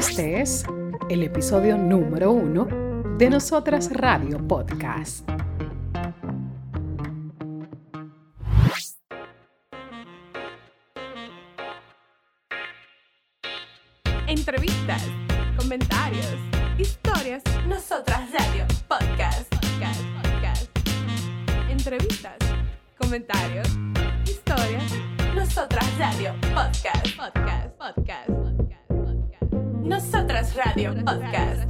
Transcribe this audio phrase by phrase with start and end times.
[0.00, 0.64] Este es
[1.10, 2.66] el episodio número uno
[3.18, 5.28] de Nosotras Radio Podcast.
[14.26, 15.02] Entrevistas,
[15.58, 16.38] comentarios,
[16.78, 17.42] historias.
[17.68, 19.54] Nosotras Radio Podcast.
[19.54, 20.00] Podcast.
[20.22, 20.70] Podcast.
[21.68, 22.38] Entrevistas,
[22.96, 23.68] comentarios,
[24.24, 24.90] historias.
[25.34, 27.16] Nosotras Radio Podcast.
[27.18, 27.76] Podcast.
[27.76, 28.39] Podcast.
[29.90, 30.94] Nosotras Radio.
[30.94, 31.68] Podcast.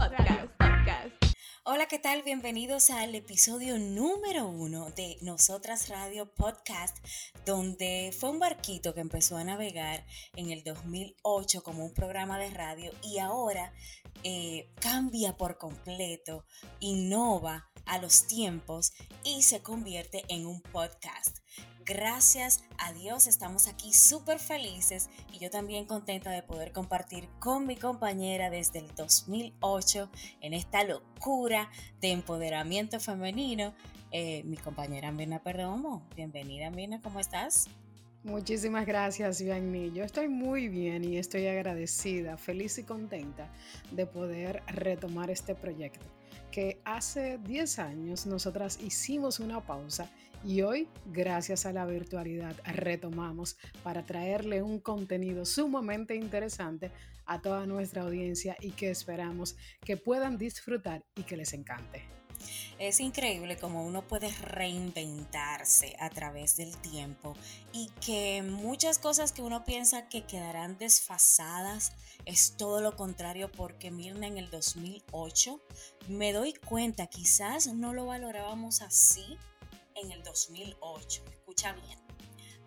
[1.64, 2.22] Hola, ¿qué tal?
[2.22, 6.98] Bienvenidos al episodio número uno de Nosotras Radio Podcast,
[7.46, 10.04] donde fue un barquito que empezó a navegar
[10.36, 13.72] en el 2008 como un programa de radio y ahora
[14.22, 16.44] eh, cambia por completo,
[16.78, 18.92] innova a los tiempos
[19.24, 21.38] y se convierte en un podcast.
[21.90, 27.66] Gracias a Dios estamos aquí súper felices y yo también contenta de poder compartir con
[27.66, 30.08] mi compañera desde el 2008
[30.40, 31.68] en esta locura
[32.00, 33.74] de empoderamiento femenino.
[34.12, 36.06] eh, mi compañera Mirna Perdomo.
[36.14, 37.68] Bienvenida Mirna, ¿cómo estás?
[38.22, 39.90] Muchísimas gracias, Bianni.
[39.90, 43.52] Yo estoy muy bien y estoy agradecida, feliz y contenta
[43.90, 46.06] de poder retomar este proyecto
[46.50, 50.10] que hace 10 años nosotras hicimos una pausa
[50.44, 56.90] y hoy, gracias a la virtualidad, retomamos para traerle un contenido sumamente interesante
[57.26, 62.04] a toda nuestra audiencia y que esperamos que puedan disfrutar y que les encante.
[62.78, 67.36] Es increíble cómo uno puede reinventarse a través del tiempo
[67.72, 71.92] y que muchas cosas que uno piensa que quedarán desfasadas
[72.24, 75.60] es todo lo contrario porque Mirna en el 2008
[76.08, 79.36] me doy cuenta, quizás no lo valorábamos así
[80.02, 81.98] en el 2008, escucha bien,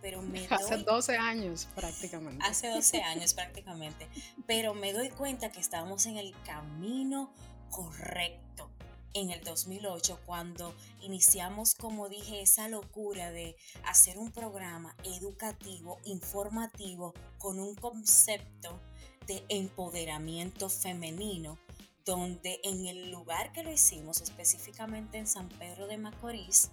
[0.01, 2.45] pero me Hace doy 12 años prácticamente.
[2.45, 4.07] hace 12 años prácticamente,
[4.45, 7.33] pero me doy cuenta que estábamos en el camino
[7.69, 8.69] correcto
[9.13, 13.55] en el 2008 cuando iniciamos, como dije, esa locura de
[13.85, 18.79] hacer un programa educativo, informativo, con un concepto
[19.27, 21.59] de empoderamiento femenino,
[22.05, 26.69] donde en el lugar que lo hicimos, específicamente en San Pedro de Macorís,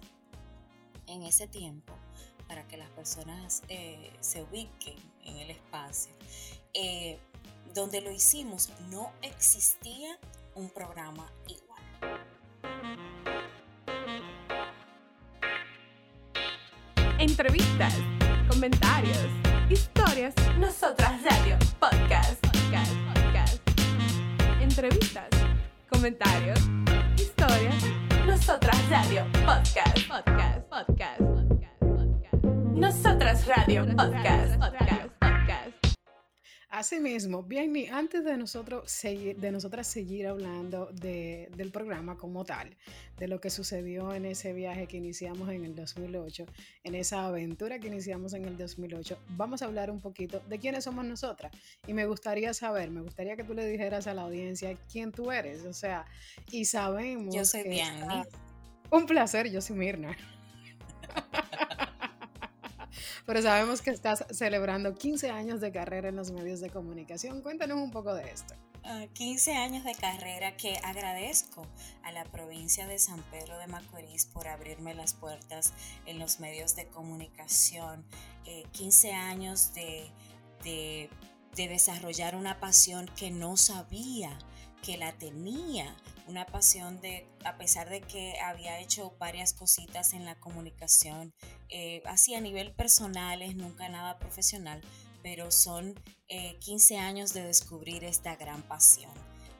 [1.11, 1.93] en ese tiempo,
[2.47, 6.13] para que las personas eh, se ubiquen en el espacio,
[6.73, 7.19] eh,
[7.73, 10.17] donde lo hicimos no existía
[10.55, 11.81] un programa igual.
[17.19, 17.93] Entrevistas,
[18.49, 19.27] comentarios,
[19.69, 20.33] historias.
[20.57, 22.41] Nosotras Radio Podcast.
[22.47, 22.91] Podcast.
[23.13, 23.61] Podcast.
[24.61, 25.29] Entrevistas,
[25.87, 26.59] comentarios,
[27.17, 28.10] historias.
[28.25, 30.07] Nosotras Radio Podcast.
[30.07, 30.61] Podcast.
[30.69, 31.19] Podcast.
[31.19, 31.79] Podcast.
[31.81, 32.43] Podcast.
[32.75, 34.57] Nosotras Radio Podcast.
[34.59, 34.80] Podcast.
[36.81, 36.93] Podcast.
[36.93, 42.43] Asimismo, bien, y antes de nosotros seguir, de nosotras seguir hablando de- del programa como
[42.43, 42.75] tal,
[43.17, 46.45] de lo que sucedió en ese viaje que iniciamos en el 2008,
[46.83, 50.83] en esa aventura que iniciamos en el 2008, vamos a hablar un poquito de quiénes
[50.83, 51.51] somos nosotras.
[51.87, 55.31] Y me gustaría saber, me gustaría que tú le dijeras a la audiencia quién tú
[55.31, 56.05] eres, o sea,
[56.51, 58.27] y sabemos Yo soy que estás-
[58.91, 60.17] Un placer, yo soy Mirna.
[63.25, 67.41] Pero sabemos que estás celebrando 15 años de carrera en los medios de comunicación.
[67.41, 68.53] Cuéntanos un poco de esto.
[68.83, 71.67] Ah, 15 años de carrera que agradezco
[72.03, 75.73] a la provincia de San Pedro de Macorís por abrirme las puertas
[76.07, 78.03] en los medios de comunicación.
[78.45, 80.09] Eh, 15 años de,
[80.63, 81.09] de-
[81.55, 84.39] de desarrollar una pasión que no sabía
[84.81, 85.95] que la tenía.
[86.27, 91.33] Una pasión de, a pesar de que había hecho varias cositas en la comunicación,
[91.69, 94.81] eh, así a nivel personal, es nunca nada profesional,
[95.23, 95.99] pero son
[96.29, 99.11] eh, 15 años de descubrir esta gran pasión.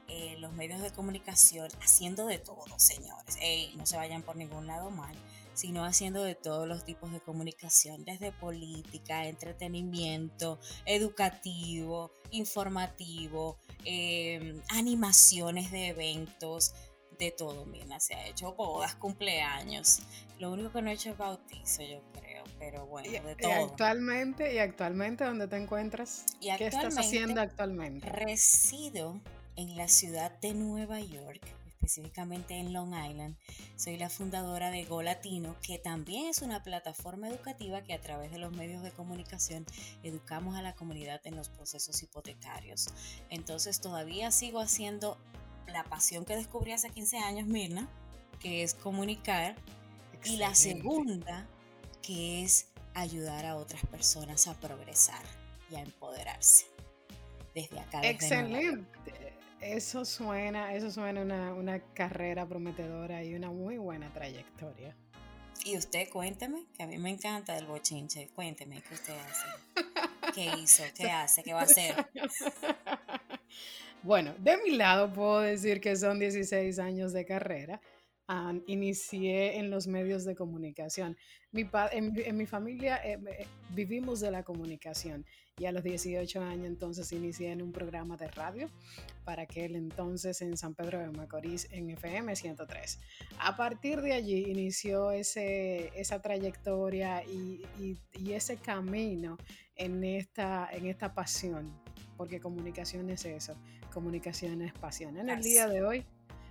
[0.08, 3.36] Eh, los medios de comunicación haciendo de todo, señores.
[3.76, 5.16] No se vayan por ningún lado mal,
[5.54, 15.70] sino haciendo de todos los tipos de comunicación, desde política, entretenimiento, educativo, informativo, eh, animaciones
[15.70, 16.74] de eventos,
[17.18, 20.00] de todo, mira, se ha hecho bodas, cumpleaños.
[20.38, 23.36] Lo único que no he hecho es bautizo, yo creo, pero bueno, Y, de y
[23.36, 23.52] todo.
[23.52, 26.24] actualmente, y actualmente, ¿dónde te encuentras?
[26.40, 28.08] Y ¿Qué estás haciendo actualmente?
[28.08, 29.20] Resido
[29.56, 31.42] en la ciudad de Nueva York,
[31.82, 33.36] específicamente en Long Island.
[33.76, 38.30] Soy la fundadora de Go Latino, que también es una plataforma educativa que a través
[38.30, 39.66] de los medios de comunicación
[40.04, 42.86] educamos a la comunidad en los procesos hipotecarios.
[43.30, 45.18] Entonces todavía sigo haciendo
[45.66, 47.88] la pasión que descubrí hace 15 años, Mirna,
[48.38, 49.56] que es comunicar,
[50.24, 51.48] y la segunda,
[52.00, 55.22] que es ayudar a otras personas a progresar
[55.68, 56.66] y a empoderarse.
[57.54, 58.00] Desde acá.
[58.00, 58.10] Desde.
[58.10, 59.31] Excelente.
[59.62, 64.94] Eso suena, eso suena una, una carrera prometedora y una muy buena trayectoria.
[65.64, 68.28] Y usted cuénteme, que a mí me encanta el bochinche.
[68.34, 69.46] Cuénteme qué usted hace.
[70.34, 70.82] ¿Qué hizo?
[70.96, 71.42] ¿Qué hace?
[71.42, 71.94] ¿Qué va a hacer?
[74.04, 77.80] Bueno, de mi lado puedo decir que son 16 años de carrera.
[78.66, 81.16] Inicié en los medios de comunicación.
[81.50, 85.26] Mi en, mi familia eh, eh, vivimos de la comunicación
[85.58, 88.70] y a los 18 años entonces inicié en un programa de radio
[89.24, 92.98] para aquel entonces en San Pedro de Macorís en FM 103.
[93.38, 99.36] A partir de allí inició ese, esa trayectoria y, y, ese camino
[99.76, 101.70] en esta, en esta pasión,
[102.16, 103.54] porque comunicación es eso,
[103.92, 105.18] comunicación es pasión.
[105.18, 106.06] En el día de hoy,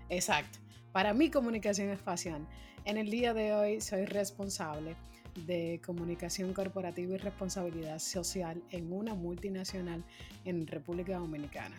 [0.09, 0.59] exacto,
[0.91, 2.47] para mí comunicación es pasión.
[2.85, 4.95] En el día de hoy soy responsable
[5.45, 10.03] de comunicación corporativa y responsabilidad social en una multinacional
[10.45, 11.75] en República Dominicana.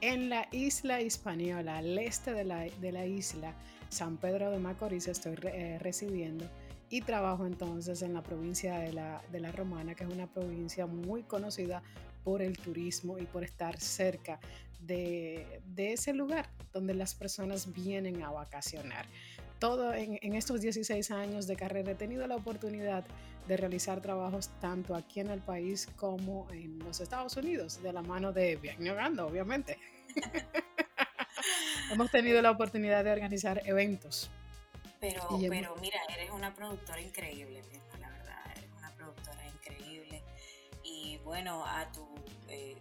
[0.00, 3.54] En la isla Hispaniola, al este de la, isla,
[3.88, 6.50] San Pedro de Macorís, estoy eh, residiendo
[6.90, 8.92] y trabajo entonces en la provincia de
[9.32, 11.82] de la Romana, que es una provincia muy conocida
[12.24, 14.40] por el turismo y por estar cerca
[14.80, 19.06] de, de, ese lugar donde las personas vienen a vacacionar
[19.64, 23.02] todo en, estos 16 años de carrera he tenido la oportunidad
[23.48, 28.02] de realizar trabajos tanto aquí en el país como en los Estados Unidos, de la
[28.02, 29.78] mano de Viagno obviamente.
[31.90, 34.30] Hemos tenido la oportunidad de organizar eventos.
[35.00, 37.62] Pero, pero mira, eres una productora increíble,
[37.92, 38.03] verdad,
[41.24, 42.06] bueno, a tu
[42.48, 42.76] eh,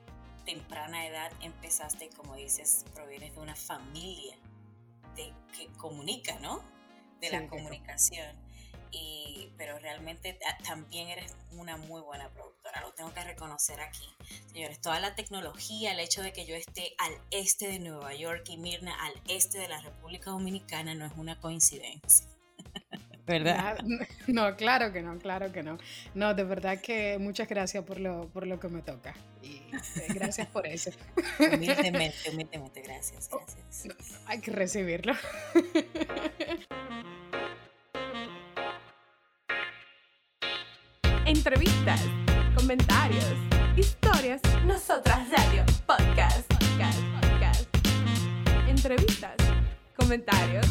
[0.46, 4.36] temprana edad empezaste, como dices, provienes de una familia
[5.16, 6.62] de, que comunica, ¿no?
[7.24, 8.36] de la comunicación.
[8.92, 14.08] Y, pero realmente también eres una muy buena productora, lo tengo que reconocer aquí.
[14.52, 18.44] Señores, toda la tecnología, el hecho de que yo esté al este de Nueva York
[18.50, 22.28] y Mirna al este de la República Dominicana no es una coincidencia.
[23.26, 23.78] ¿Verdad?
[24.28, 25.78] No, claro que no, claro que no.
[26.14, 29.14] No, de verdad que muchas gracias por lo, por lo que me toca.
[29.42, 30.92] Y eh, gracias por eso.
[31.40, 34.22] Humildemente, humildemente, gracias, gracias.
[34.26, 35.14] hay que recibirlo.
[41.26, 42.02] entrevistas,
[42.56, 43.26] comentarios,
[43.78, 47.78] historias, nosotras radio, podcast, podcast, podcast.
[48.68, 49.36] Entrevistas,
[49.96, 50.66] comentarios,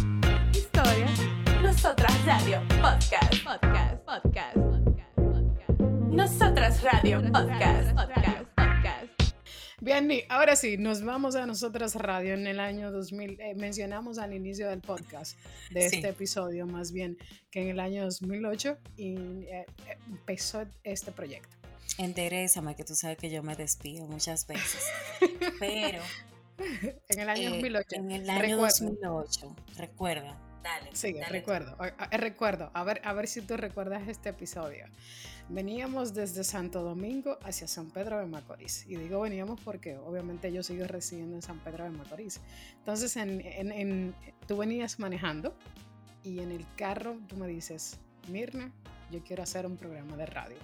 [2.25, 5.81] radio, podcast, podcast, podcast, podcast, podcast.
[6.11, 9.35] Nosotras radio, podcast, podcast.
[9.81, 13.41] Bien, ahora sí, nos vamos a Nosotras Radio en el año 2000.
[13.41, 15.37] Eh, mencionamos al inicio del podcast
[15.73, 17.19] de este episodio, más bien,
[17.51, 19.67] que en el año 2008 y, eh,
[20.07, 21.57] empezó este proyecto.
[21.99, 24.85] Enderezame, que tú sabes que yo me despido muchas veces.
[25.59, 25.99] Pero.
[27.09, 27.87] en el año 2008.
[27.91, 30.39] Eh, en el año 2008, recuerda.
[30.63, 30.91] Dale.
[30.93, 31.77] Sí, recuerdo.
[32.11, 32.71] recuerdo.
[32.73, 34.87] A ver, a ver si tú recuerdas este episodio.
[35.49, 38.87] Veníamos desde Santo Domingo hacia San Pedro de Macorís.
[38.87, 42.41] Y digo veníamos porque obviamente yo sigo residiendo en San Pedro de Macorís.
[42.79, 44.15] Entonces en,
[44.47, 45.55] tú venías manejando
[46.23, 47.99] y en el carro tú me dices,
[48.29, 48.73] Mirna,
[49.11, 50.57] yo quiero hacer un programa de radio.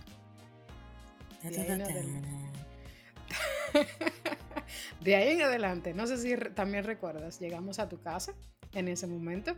[5.01, 8.35] De ahí, en adelante, no sé si también recuerdas, llegamos a tu casa
[8.73, 9.57] en ese momento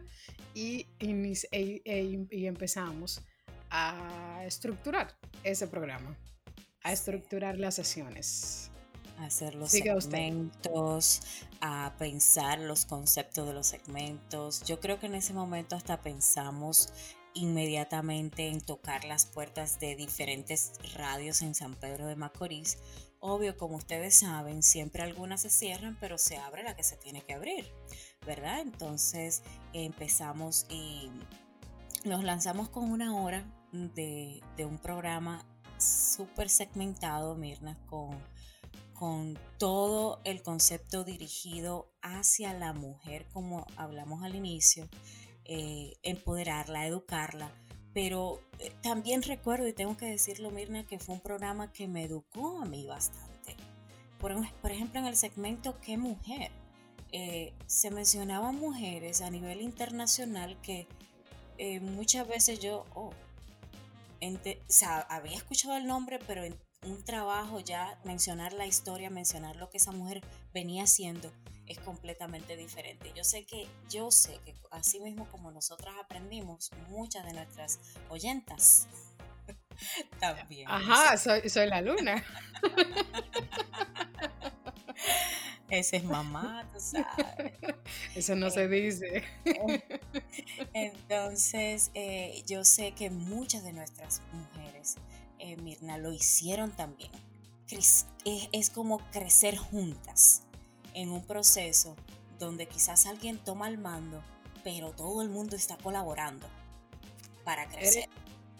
[0.55, 3.23] y, e, e, y empezamos
[3.71, 6.17] a estructurar ese programa,
[6.83, 8.71] a estructurar las sesiones.
[9.19, 11.21] A hacer los segmentos,
[11.61, 14.63] a pensar los conceptos de los segmentos.
[14.65, 16.89] Yo creo que en ese momento hasta pensamos
[17.35, 22.79] inmediatamente en tocar las puertas de diferentes radios en San Pedro de Macorís.
[23.23, 27.21] Obvio, como ustedes saben, siempre algunas se cierran, pero se abre la que se tiene
[27.21, 27.71] que abrir,
[28.27, 28.61] ¿verdad?
[28.61, 29.43] Entonces
[29.75, 31.11] empezamos y
[32.05, 35.45] nos lanzamos con una hora de, un programa
[35.79, 38.19] súper segmentado, Mirna, con,
[38.95, 44.89] con todo el concepto dirigido hacia la mujer, como hablamos al inicio,
[45.45, 47.53] eh, empoderarla, educarla.
[47.93, 52.05] Pero eh, también recuerdo, y tengo que decirlo, Mirna, que fue un programa que me
[52.05, 53.57] educó a mí bastante.
[54.19, 54.33] Por,
[54.71, 56.51] ejemplo, en el segmento ¿Qué mujer?
[57.13, 60.87] Eh, se mencionaban mujeres a nivel internacional que
[61.83, 63.15] muchas veces yo, oh, o
[65.09, 66.57] había escuchado el nombre, pero en
[66.87, 70.23] un trabajo ya mencionar la historia, mencionar lo que esa mujer
[70.55, 71.31] venía haciendo
[71.71, 73.13] es completamente diferente.
[73.15, 78.89] Yo sé que, yo sé que así mismo como nosotras aprendimos, muchas de nuestras oyentas
[80.21, 80.69] también.
[80.69, 82.25] Ajá, soy, soy la luna.
[85.69, 87.53] Ese es mamá, tú sabes.
[88.17, 89.23] Eso no se dice.
[90.73, 94.97] Entonces, eh, yo sé que muchas de nuestras mujeres,
[95.39, 97.13] eh, Mirna, lo hicieron también.
[97.69, 100.43] Es, es como crecer juntas
[101.01, 101.97] en un proceso
[102.39, 104.23] donde quizás alguien toma el mando,
[104.63, 106.47] pero todo el mundo está colaborando
[107.43, 108.09] para crecer.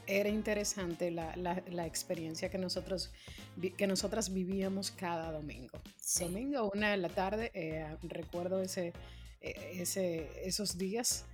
[0.07, 3.13] Era, interesante la, la, experiencia que nosotros
[3.77, 5.79] que nosotras vivíamos cada domingo.
[6.19, 8.93] Domingo, una de la tarde, eh, recuerdo ese,
[9.41, 11.27] e, ese, esos días,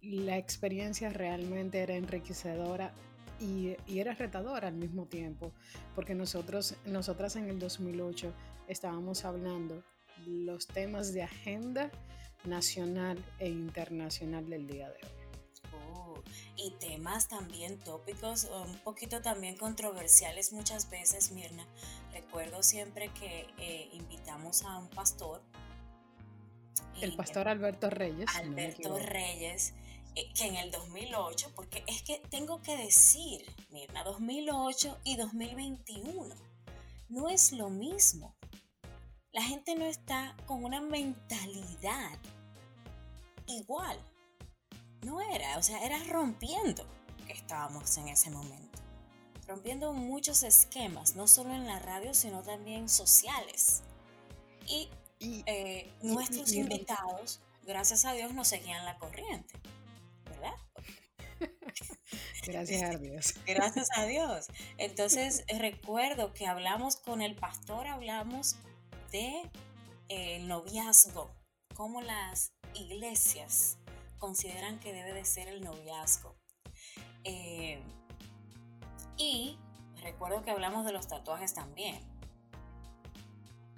[0.00, 2.94] la experiencia realmente era enriquecedora
[3.40, 5.52] y, y, era retadora al mismo tiempo,
[5.94, 8.32] porque nosotros, nosotras en el 2008
[8.68, 9.82] estábamos hablando
[10.26, 11.90] los temas de agenda
[12.44, 15.10] nacional e internacional del día de hoy.
[15.92, 16.22] Oh,
[16.56, 21.66] y temas también tópicos, un poquito también controversiales muchas veces, Mirna.
[22.12, 25.42] Recuerdo siempre que eh, invitamos a un pastor.
[27.00, 28.28] El pastor Alberto Reyes.
[28.36, 29.74] Alberto Reyes,
[30.14, 36.34] eh, que en el 2008, porque es que tengo que decir, Mirna, 2008 y 2021
[37.08, 38.34] no es lo mismo
[39.34, 42.18] la gente no está con una mentalidad
[43.48, 43.98] igual.
[45.02, 46.86] No era, o sea, era rompiendo
[47.26, 48.78] que estábamos en ese momento.
[49.48, 53.82] Rompiendo muchos esquemas, no solo en la radio, sino también sociales.
[54.68, 54.88] Y,
[55.46, 59.54] eh, nuestros invitados, gracias a Dios, nos seguían la corriente,
[60.26, 60.54] ¿verdad?
[62.46, 63.34] Gracias a Dios.
[63.46, 64.46] Gracias a Dios.
[64.78, 68.56] Entonces recuerdo que hablamos con el pastor, hablamos
[69.14, 69.42] de
[70.08, 71.30] el eh, noviazgo,
[71.76, 73.78] cómo las iglesias
[74.18, 76.34] consideran que debe de ser el noviazgo.
[77.22, 77.80] Eh,
[79.16, 79.56] y
[80.02, 82.00] recuerdo que hablamos de los tatuajes también.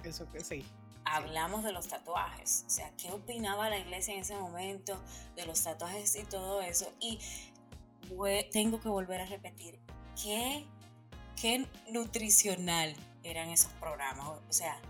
[0.04, 0.64] Eso que sí.
[1.04, 4.98] Hablamos de los tatuajes, o sea, qué opinaba la iglesia en ese momento
[5.36, 6.90] de los tatuajes y todo eso.
[6.98, 7.20] Y
[8.52, 9.78] tengo que volver a repetir,
[10.20, 10.66] qué,
[11.38, 14.26] qué nutricional eran esos programas.
[14.28, 14.80] O sea,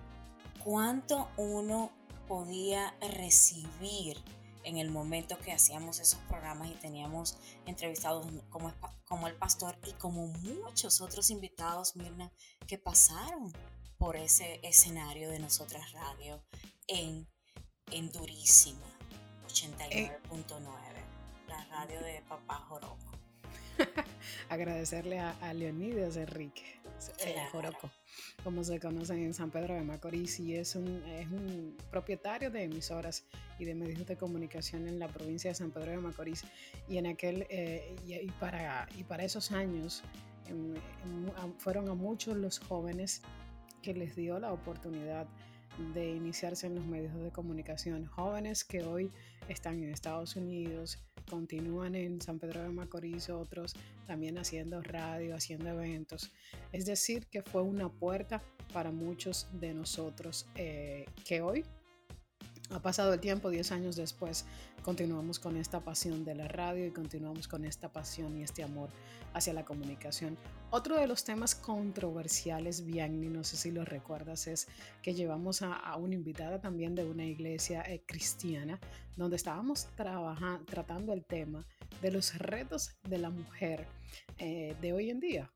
[0.66, 1.92] cuánto uno
[2.26, 4.20] podía recibir
[4.64, 9.92] en el momento que hacíamos esos programas y teníamos entrevistados como, como el pastor y
[9.92, 12.32] como muchos otros invitados, Mirna,
[12.66, 13.52] que pasaron
[13.96, 16.42] por ese escenario de Nosotras Radio
[16.88, 17.28] en,
[17.92, 18.86] en Durísima,
[19.46, 20.18] 89.9,
[21.46, 23.12] la radio de Papá Joroco.
[24.48, 26.80] Agradecerle a, a Leonidas Enrique,
[27.52, 27.90] Joroco
[28.46, 32.62] como se conocen en San Pedro de Macorís, y es un, es un propietario de
[32.62, 33.24] emisoras
[33.58, 36.44] y de medios de comunicación en la provincia de San Pedro de Macorís.
[36.88, 40.02] Y, en aquel, eh, y, para, y para esos años
[41.58, 43.22] fueron a muchos los jóvenes
[43.82, 45.26] que les dio la oportunidad
[45.94, 48.06] de iniciarse en los medios de comunicación.
[48.06, 49.10] Jóvenes que hoy
[49.48, 53.74] están en Estados Unidos, continúan en San Pedro de Macorís, otros
[54.06, 56.32] también haciendo radio, haciendo eventos.
[56.72, 58.42] Es decir, que fue una puerta
[58.72, 61.64] para muchos de nosotros eh, que hoy
[62.70, 64.44] ha pasado el tiempo, 10 años después,
[64.82, 68.90] continuamos con esta pasión de la radio y continuamos con esta pasión y este amor
[69.34, 70.36] hacia la comunicación.
[70.70, 74.68] Otro de los temas controversiales, Bianni, no sé si lo recuerdas, es
[75.02, 78.80] que llevamos a, una invitada también de una iglesia eh, cristiana,
[79.16, 81.66] donde estábamos trabajando, tratando el tema
[82.02, 83.86] de los retos de la mujer
[84.38, 85.52] eh, de hoy en día.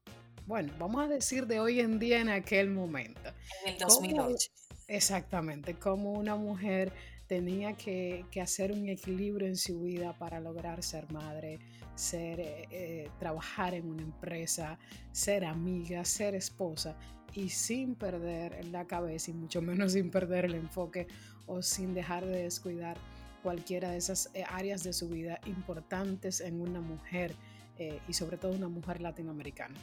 [0.47, 3.33] Bueno, vamos a decir de hoy en día en aquel momento.
[3.64, 4.50] En el 2008.
[4.90, 6.92] Exactamente, como una mujer
[7.28, 11.61] tenía que, hacer un equilibrio en su vida para lograr ser madre,
[11.94, 14.80] ser, eh, eh, trabajar en una empresa,
[15.12, 16.97] ser amiga, ser esposa
[17.35, 21.06] y sin perder la cabeza y mucho menos sin perder el enfoque
[21.47, 22.97] o sin dejar de descuidar
[23.44, 27.37] cualquiera de esas eh, áreas de su vida importantes en una mujer
[28.06, 29.75] y sobre todo una mujer latinoamericana.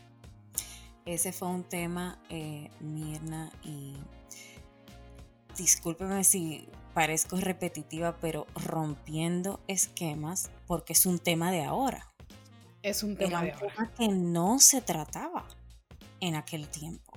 [1.04, 2.20] Ese fue un tema,
[2.80, 3.96] Mirna, y
[5.58, 12.12] discúlpeme si parezco repetitiva, pero rompiendo esquemas porque es un tema de ahora.
[12.82, 13.92] Es un tema de ahora.
[13.98, 15.46] que no se trataba
[16.22, 17.12] en aquel tiempo.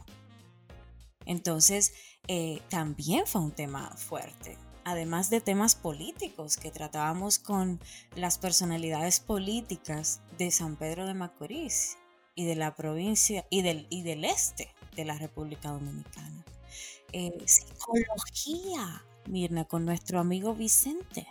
[1.27, 1.95] Entonces,
[2.29, 4.57] eh, también fue un tema fuerte.
[4.85, 7.81] Además de temas políticos que tratábamos con
[8.17, 11.99] las personalidades políticas de San Pedro de Macorís
[12.35, 16.45] y de la provincia y del, y del este de la República Dominicana.
[17.13, 21.27] Eh, psicología, Mirna, con nuestro amigo Vicente.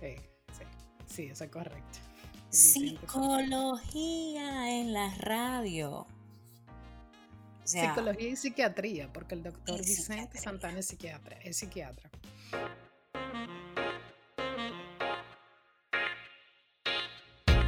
[0.00, 0.16] Sí,
[0.56, 0.64] sí,
[1.06, 1.98] sí, eso es correcto.
[2.50, 4.00] Psicología
[4.78, 6.06] en la radio.
[7.64, 12.10] Psicología y psiquiatría, porque el doctor Vicente Santana es psiquiatra, es psiquiatra.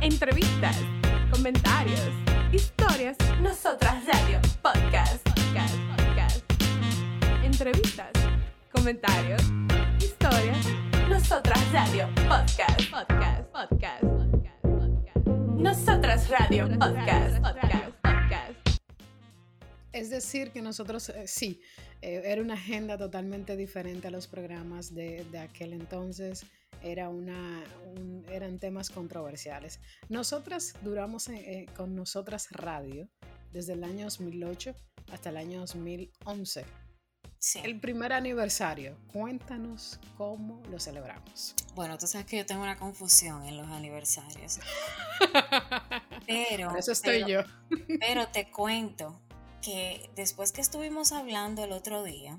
[0.02, 0.76] Entrevistas,
[1.32, 2.10] comentarios,
[2.52, 6.03] historias, nosotras radio, podcast, podcast, podcast.
[7.54, 8.10] Entrevistas,
[8.72, 9.40] comentarios,
[9.98, 10.66] historias,
[11.08, 15.26] nosotras radio, podcast, podcast, podcast, podcast.
[15.56, 18.80] Nosotras radio, podcast, podcast, podcast.
[19.92, 21.60] Es decir, que nosotros, eh, sí,
[22.02, 26.44] eh, era una agenda totalmente diferente a los programas de, de aquel entonces
[26.82, 27.62] era una,
[28.32, 29.78] eran temas controversiales.
[30.08, 33.08] Nosotras duramos eh, con Nosotras Radio
[33.52, 34.74] desde el año 2008
[35.12, 36.64] hasta el año 2011.
[37.44, 37.60] Sí.
[37.62, 41.54] El primer aniversario, cuéntanos cómo lo celebramos.
[41.74, 44.60] Bueno, tú sabes que yo tengo una confusión en los aniversarios.
[46.26, 46.74] pero...
[46.74, 47.42] eso estoy yo.
[48.00, 49.20] pero te cuento
[49.60, 52.38] que después que estuvimos hablando el otro día,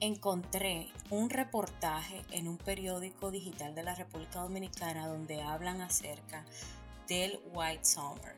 [0.00, 6.44] encontré un reportaje en un periódico digital de la República Dominicana donde hablan acerca
[7.06, 8.34] del White Summer,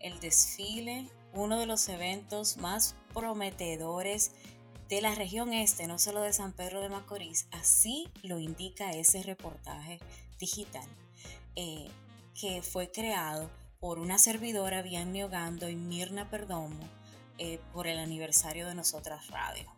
[0.00, 4.32] el desfile, uno de los eventos más prometedores
[4.88, 9.22] de la región este, no solo de San Pedro de Macorís, así lo indica ese
[9.22, 9.98] reportaje
[10.38, 10.86] digital,
[11.56, 11.88] eh,
[12.38, 13.50] que fue creado
[13.80, 16.88] por una servidora, Bianni Ogando y Mirna Perdomo,
[17.38, 19.72] eh, por el aniversario de Nosotras Radio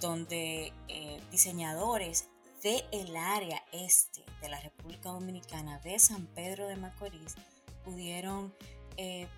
[0.00, 2.28] donde eh, diseñadores
[2.62, 7.34] del el área este de la República Dominicana, de San Pedro de Macorís,
[7.82, 8.54] pudieron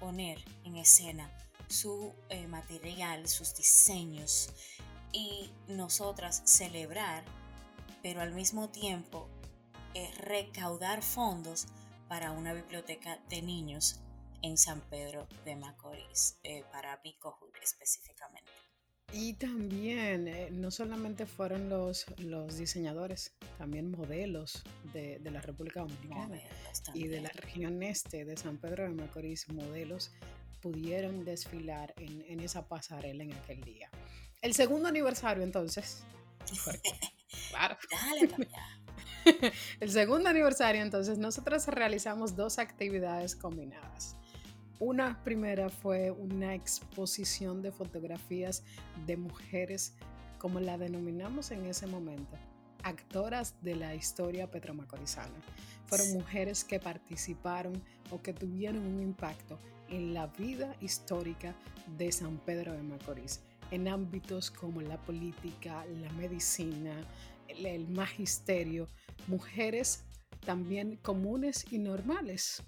[0.01, 1.31] poner en escena
[1.69, 4.51] su eh, material, sus diseños
[5.13, 7.25] y nosotras celebrar,
[8.03, 9.29] pero al mismo tiempo
[10.19, 11.67] recaudar fondos
[12.09, 14.01] para una biblioteca de niños
[14.43, 16.39] en San Pedro de Macorís,
[16.71, 18.53] para Picohood específicamente.
[19.13, 26.39] Y también, eh, no solamente fueron los, los diseñadores, también modelos de, la República Dominicana
[26.93, 30.13] y de la región este de San Pedro de Macorís, modelos
[30.61, 33.91] pudieron desfilar en, esa pasarela en aquel día.
[34.43, 36.05] El segundo aniversario, entonces.
[37.51, 37.77] claro.
[39.81, 44.17] El segundo aniversario, entonces, nosotros realizamos dos actividades combinadas.
[44.81, 48.63] Una primera fue una exposición de fotografías
[49.07, 49.95] de mujeres,
[50.39, 52.39] como la denominamos en ese momento,
[52.85, 55.35] actoras de la historia petromacorizana.
[55.87, 61.55] Fueron mujeres que participaron o que tuvieron un impacto en la vida histórica
[61.97, 63.41] de San Pedro de Macorís,
[63.71, 66.95] en ámbitos como la política, la medicina,
[67.49, 68.87] el, magisterio,
[69.27, 70.05] mujeres
[70.45, 72.63] también comunes y normales,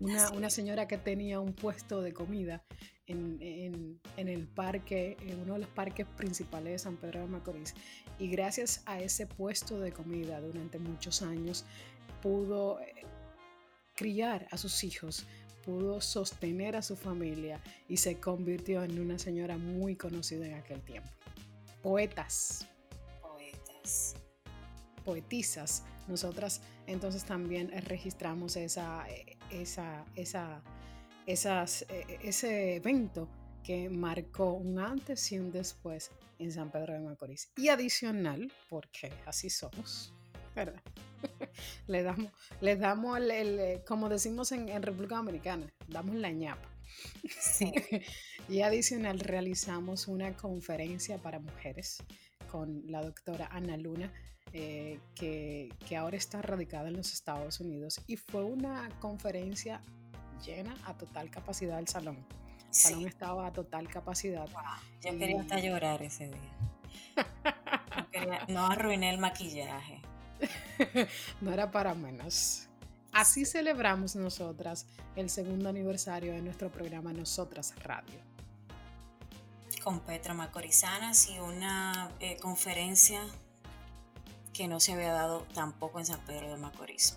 [0.00, 2.62] una, señora que tenía un puesto de comida
[3.06, 7.74] en, el parque, en uno de los parques principales de San Pedro de Macorís.
[8.18, 11.64] Y gracias a ese puesto de comida durante muchos años
[12.22, 13.04] pudo eh,
[13.98, 15.26] criar a sus hijos,
[15.64, 20.80] pudo sostener a su familia y se convirtió en una señora muy conocida en aquel
[20.82, 21.10] tiempo.
[21.82, 22.66] Poetas.
[23.20, 24.14] Poetas.
[25.04, 25.82] Poetisas.
[26.06, 29.04] Nosotras entonces también registramos esa,
[29.50, 30.62] esa, esa,
[31.26, 31.84] esas,
[32.22, 33.28] ese evento
[33.64, 37.50] que marcó un antes y un después en San Pedro de Macorís.
[37.56, 40.14] Y adicional, porque así somos,
[40.54, 40.80] ¿verdad?
[41.86, 46.68] le damos, le damos el, eh, como decimos en, República Dominicana, damos la ñapa.
[48.48, 52.02] y adicional realizamos una conferencia para mujeres
[52.50, 54.12] con la doctora Ana Luna,
[54.52, 59.82] eh, que, ahora está radicada en los Estados Unidos y fue una conferencia
[60.44, 62.16] llena a total capacidad el salón.
[62.68, 64.46] El salón estaba a total capacidad.
[65.02, 66.56] Yo quería hasta llorar ese día.
[68.48, 69.97] No, arruiné el maquillaje.
[71.40, 72.68] no era para menos.
[73.12, 78.20] Así celebramos nosotras el segundo aniversario de nuestro programa Nosotras Radio.
[79.82, 83.22] Con Petra Macorizanas y una eh, conferencia
[84.52, 87.16] que no se había dado tampoco en San Pedro de Macorís.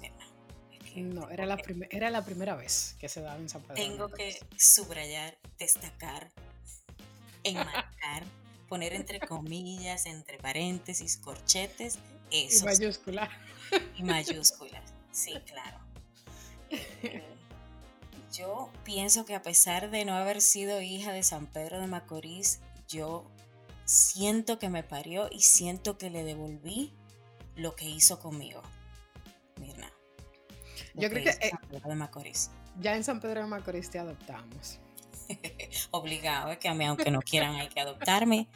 [0.95, 1.57] no, era la,
[1.89, 3.75] era la primera vez que se daba en San Pedro.
[3.75, 6.31] Tengo que subrayar, destacar,
[7.43, 8.23] enmarcar,
[8.69, 11.99] poner entre comillas, entre paréntesis, corchetes,
[12.31, 12.63] eso.
[12.63, 13.29] Y mayúscula.
[13.95, 15.79] Y mayúsculas, sí, claro.
[16.69, 17.23] Eh,
[18.33, 22.59] yo pienso que a pesar de no haber sido hija de San Pedro de Macorís,
[22.87, 23.25] yo
[23.85, 26.93] siento que me parió y siento que le devolví
[27.55, 28.61] lo que hizo conmigo.
[29.59, 29.91] Mirna.
[30.95, 32.49] Yo creo que, de Macorís.
[32.79, 34.79] ya en San Pedro de Macorís te adoptamos.
[35.91, 38.47] obligado, es que a mí aunque no quieran hay que adoptarme.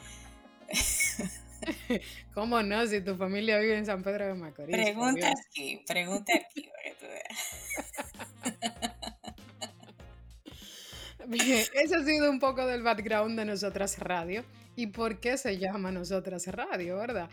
[2.33, 2.85] ¿Cómo no?
[2.87, 4.75] Si tu familia vive en San Pedro de Macorís.
[4.75, 6.69] Pregunta aquí, pregunta aquí.
[11.27, 15.57] Bien, ese ha sido un poco del background de Nosotras Radio y por qué se
[15.57, 17.29] llama Nosotras Radio, ¿verdad?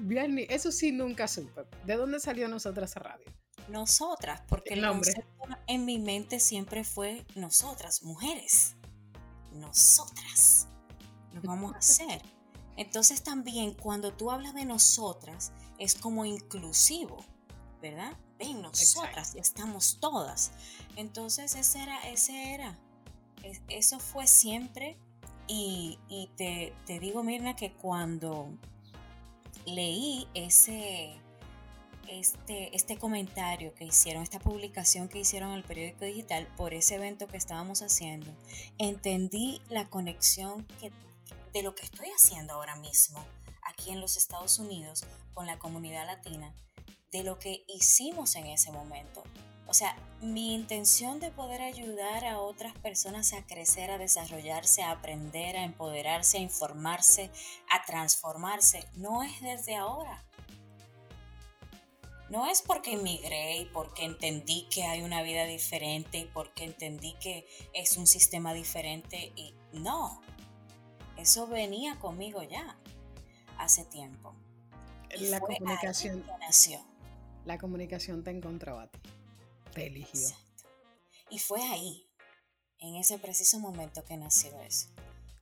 [0.00, 1.62] bien, eso sí nunca supe.
[1.86, 3.24] ¿De dónde salió Nosotras Radio?
[3.68, 5.12] Nosotras, porque el, nombre
[5.66, 8.76] en mi mente siempre fue nosotras, mujeres.
[9.52, 10.68] Nosotras.
[11.32, 12.22] Lo vamos a hacer.
[12.78, 17.24] Entonces también cuando tú hablas de nosotras es como inclusivo,
[17.82, 18.16] ¿verdad?
[18.38, 20.52] Ven, nosotras, estamos todas.
[20.94, 22.78] Entonces ese era, ese era.
[23.68, 24.96] Eso fue siempre.
[25.48, 25.98] Y,
[26.36, 28.48] te, te digo, Mirna, que cuando
[29.66, 31.16] leí ese,
[32.06, 36.96] este, este comentario que hicieron, esta publicación que hicieron en el periódico digital por ese
[36.96, 38.30] evento que estábamos haciendo,
[38.76, 40.92] entendí la conexión que,
[41.52, 43.24] de lo que estoy haciendo ahora mismo
[43.62, 46.54] aquí en los Estados Unidos con la comunidad latina,
[47.10, 49.22] de lo que hicimos en ese momento.
[49.66, 54.92] O sea, mi intención de poder ayudar a otras personas a crecer, a desarrollarse, a
[54.92, 57.30] aprender, a empoderarse, a informarse,
[57.70, 60.24] a transformarse, no es desde ahora
[62.30, 67.14] no es porque emigré y porque entendí que hay una vida diferente y porque entendí
[67.14, 70.20] que es un sistema diferente y no,
[71.18, 72.78] eso venía conmigo ya
[73.58, 74.34] hace tiempo.
[75.18, 76.80] la comunicación nació.
[77.44, 79.00] La comunicación te encontró a ti,
[79.74, 80.28] te eligió.
[81.30, 82.08] Y fue ahí,
[82.78, 84.88] en ese preciso momento que nació eso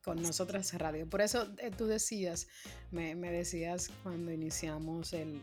[0.03, 1.09] con nosotras radio.
[1.09, 2.47] Por eso eh, tú decías,
[2.93, 5.43] me, decías cuando iniciamos el,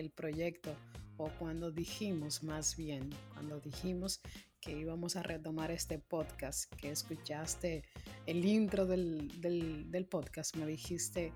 [0.00, 0.74] el proyecto
[1.16, 4.20] o cuando dijimos más bien, cuando dijimos
[4.60, 7.82] que íbamos a retomar este podcast, que escuchaste
[8.26, 11.32] el intro del, podcast, me dijiste,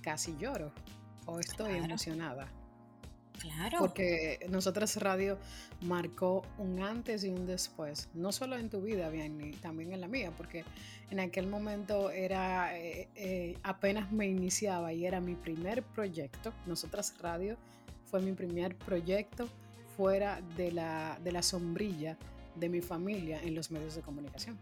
[0.00, 0.72] casi lloro
[1.26, 2.48] o estoy emocionada.
[3.40, 3.78] Claro.
[3.80, 5.38] Porque Nosotras Radio
[5.82, 10.08] marcó un antes y un después, no solo en tu vida, bien, también en la
[10.08, 10.64] mía, porque
[11.10, 17.14] en aquel momento era eh, eh, apenas me iniciaba y era mi primer proyecto, Nosotras
[17.20, 17.58] Radio
[18.06, 19.48] fue mi primer proyecto
[19.96, 22.16] fuera de la, de la sombrilla
[22.56, 24.58] de mi familia en los medios de comunicación.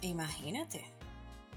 [0.00, 0.84] Imagínate.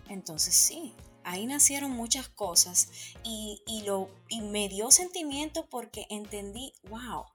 [0.09, 2.89] Entonces sí, ahí nacieron muchas cosas
[3.23, 7.25] y, lo, y me dio sentimiento porque entendí, wow,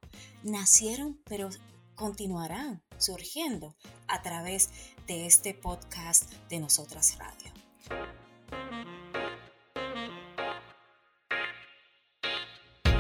[0.43, 1.51] nacieron pero
[1.95, 3.77] continuarán surgiendo
[4.09, 4.71] a través
[5.07, 7.53] de este podcast de Nosotras Radio.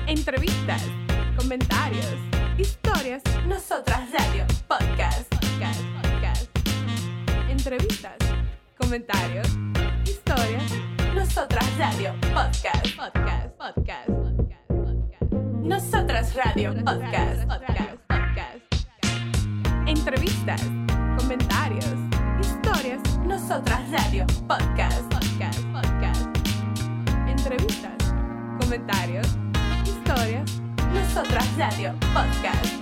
[0.07, 0.83] Entrevistas,
[1.38, 2.07] comentarios,
[2.59, 4.46] historias, Nosotras Radio.
[7.64, 8.16] Entrevistas,
[8.77, 9.46] comentarios,
[10.05, 10.64] historias,
[11.14, 15.33] Nosotras Radio, podcast, podcast, podcast, podcast, podcast.
[15.62, 18.59] Nosotras Radio, podcast, podcast, podcast.
[19.87, 20.61] Entrevistas,
[21.16, 21.87] comentarios,
[22.40, 26.31] historias, Nosotras Radio, podcast, podcast, podcast.
[27.29, 28.12] Entrevistas,
[28.61, 29.38] comentarios,
[29.87, 30.61] historias,
[30.92, 32.82] Nosotras Radio Podcast.